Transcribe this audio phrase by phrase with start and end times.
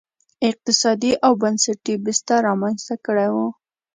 [0.49, 3.35] اقتصادي او بنسټي بستر رامنځته کړی و.